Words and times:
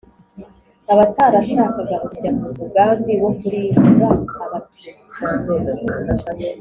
abatarashakaga 0.93 1.95
kujya 2.07 2.29
mu 2.37 2.47
mugambi 2.57 3.13
wo 3.23 3.29
kurimbura 3.39 4.09
abatutsi. 4.43 4.87